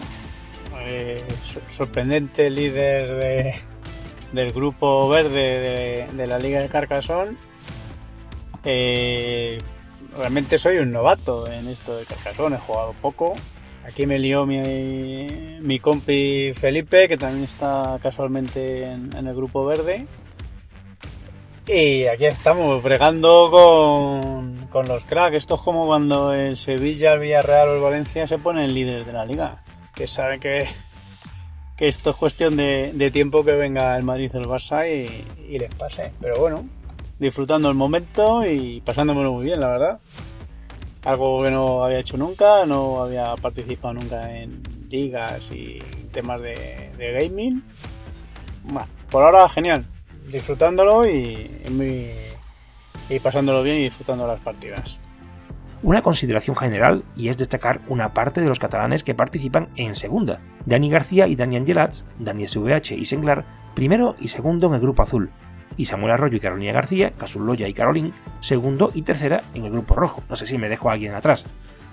eh, 0.79 1.23
sorprendente 1.67 2.49
líder 2.49 3.59
del 4.31 4.51
grupo 4.51 5.09
verde 5.09 6.07
de, 6.13 6.27
la 6.27 6.37
Liga 6.39 6.61
de 6.61 6.69
Carcassonne. 6.69 7.35
Eh, 8.63 9.57
realmente 10.15 10.57
soy 10.57 10.77
un 10.77 10.91
novato 10.91 11.51
en 11.51 11.67
esto 11.67 11.97
de 11.97 12.05
Carcassonne, 12.05 12.55
he 12.55 12.59
jugado 12.59 12.93
poco. 13.01 13.33
Aquí 13.87 14.05
me 14.05 14.19
lió 14.19 14.45
mi, 14.45 15.27
mi 15.61 15.79
compi 15.79 16.51
Felipe, 16.53 17.07
que 17.07 17.15
también 17.15 17.45
está 17.45 17.97
casualmente 18.01 18.83
en, 18.83 19.13
el 19.15 19.33
grupo 19.33 19.65
verde. 19.65 20.05
Y 21.65 22.05
aquí 22.05 22.25
estamos 22.25 22.83
bregando 22.83 23.49
con, 23.49 24.67
con 24.67 24.87
los 24.87 25.05
cracks. 25.05 25.37
Esto 25.37 25.55
es 25.55 25.61
como 25.61 25.85
cuando 25.85 26.33
el 26.33 26.57
Sevilla, 26.57 27.13
el 27.13 27.21
Villarreal 27.21 27.69
o 27.69 27.75
el 27.75 27.81
Valencia 27.81 28.27
se 28.27 28.37
ponen 28.37 28.73
líderes 28.73 29.05
de 29.05 29.13
la 29.13 29.25
liga. 29.25 29.63
Que 29.95 30.05
saben 30.05 30.41
que, 30.41 30.65
que 31.77 31.87
esto 31.87 32.09
es 32.09 32.15
cuestión 32.17 32.57
de, 32.57 32.91
de 32.93 33.09
tiempo 33.09 33.45
que 33.45 33.53
venga 33.53 33.95
el 33.95 34.03
Madrid 34.03 34.31
o 34.35 34.39
el 34.39 34.47
Barça 34.47 34.85
y, 34.85 35.25
y 35.49 35.59
les 35.59 35.73
pase. 35.73 36.11
Pero 36.19 36.39
bueno, 36.39 36.65
disfrutando 37.19 37.69
el 37.69 37.75
momento 37.75 38.45
y 38.45 38.81
pasándomelo 38.81 39.33
muy 39.33 39.45
bien, 39.45 39.59
la 39.59 39.67
verdad. 39.67 39.99
Algo 41.05 41.43
que 41.43 41.51
no 41.51 41.83
había 41.83 41.99
hecho 41.99 42.17
nunca, 42.17 42.65
no 42.65 43.01
había 43.01 43.35
participado 43.35 43.93
nunca 43.93 44.35
en 44.35 44.61
ligas 44.89 45.51
y 45.51 45.79
temas 46.11 46.41
de, 46.41 46.91
gaming. 46.97 47.63
Bueno, 48.63 48.87
por 49.09 49.23
ahora 49.23 49.47
genial, 49.47 49.85
disfrutándolo 50.29 51.07
y, 51.07 51.49
y 53.09 53.19
pasándolo 53.19 53.63
bien 53.63 53.77
y 53.77 53.83
disfrutando 53.83 54.27
las 54.27 54.39
partidas. 54.39 54.99
Una 55.83 56.01
consideración 56.01 56.55
general 56.55 57.03
y 57.15 57.29
es 57.29 57.37
destacar 57.37 57.81
una 57.87 58.13
parte 58.13 58.41
de 58.41 58.47
los 58.47 58.59
catalanes 58.59 59.03
que 59.03 59.13
participan 59.13 59.69
en 59.75 59.95
segunda. 59.95 60.41
Dani 60.65 60.89
García 60.89 61.27
y 61.27 61.35
Dani 61.35 61.55
Angelats, 61.55 62.05
Dani 62.19 62.47
SVH 62.47 62.95
y 62.95 63.05
Senglar, 63.05 63.45
primero 63.75 64.15
y 64.19 64.29
segundo 64.29 64.67
en 64.67 64.73
el 64.73 64.81
grupo 64.81 65.03
azul, 65.03 65.31
y 65.75 65.85
Samuel 65.85 66.13
Arroyo 66.13 66.37
y 66.37 66.39
Carolina 66.39 66.73
García, 66.73 67.11
Casuloya 67.17 67.67
y 67.67 67.73
Carolín, 67.73 68.13
segundo 68.39 68.91
y 68.93 69.01
tercera 69.01 69.41
en 69.53 69.65
el 69.65 69.71
grupo 69.71 69.95
rojo. 69.95 70.23
No 70.29 70.35
sé 70.35 70.47
si 70.47 70.57
me 70.57 70.69
dejo 70.69 70.89
a 70.89 70.93
alguien 70.93 71.15
atrás. 71.15 71.45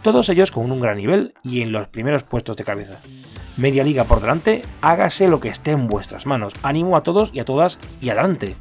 Todos 0.02 0.28
ellos 0.28 0.50
con 0.50 0.70
un 0.70 0.80
gran 0.80 0.98
nivel 0.98 1.34
y 1.42 1.62
en 1.62 1.72
los 1.72 1.88
primeros 1.88 2.22
puestos 2.22 2.56
de 2.56 2.64
cabeza. 2.64 2.98
Media 3.56 3.84
liga 3.84 4.04
por 4.04 4.20
delante, 4.20 4.62
hágase 4.80 5.28
lo 5.28 5.40
que 5.40 5.48
esté 5.48 5.70
en 5.70 5.88
vuestras 5.88 6.26
manos. 6.26 6.52
Animo 6.62 6.96
a 6.96 7.02
todos 7.02 7.30
y 7.32 7.40
a 7.40 7.44
todas 7.44 7.78
y 8.00 8.10
adelante. 8.10 8.56